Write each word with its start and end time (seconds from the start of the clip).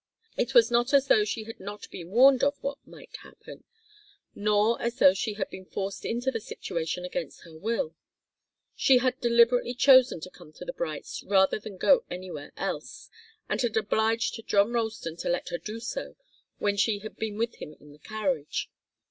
It 0.35 0.55
was 0.55 0.71
not 0.71 0.95
as 0.95 1.09
though 1.09 1.23
she 1.23 1.43
had 1.43 1.59
not 1.59 1.87
been 1.91 2.09
warned 2.09 2.43
of 2.43 2.57
what 2.63 2.79
might 2.87 3.15
happen, 3.17 3.65
nor 4.33 4.81
as 4.81 4.95
though 4.97 5.13
she 5.13 5.33
had 5.35 5.47
been 5.51 5.65
forced 5.65 6.05
into 6.05 6.31
the 6.31 6.39
situation 6.39 7.05
against 7.05 7.41
her 7.43 7.55
will. 7.55 7.93
She 8.75 8.97
had 8.97 9.21
deliberately 9.21 9.75
chosen 9.75 10.19
to 10.21 10.31
come 10.31 10.53
to 10.53 10.65
the 10.65 10.73
Brights' 10.73 11.21
rather 11.21 11.59
than 11.59 11.73
to 11.73 11.77
go 11.77 12.03
anywhere 12.09 12.51
else, 12.57 13.11
and 13.47 13.61
had 13.61 13.77
obliged 13.77 14.41
John 14.47 14.71
Ralston 14.73 15.17
to 15.17 15.29
let 15.29 15.49
her 15.49 15.59
do 15.59 15.79
so 15.79 16.15
when 16.57 16.77
she 16.77 16.97
had 17.01 17.15
been 17.17 17.37
with 17.37 17.57
him 17.61 17.75
in 17.79 17.91
the 17.91 17.99
carriage. 17.99 18.71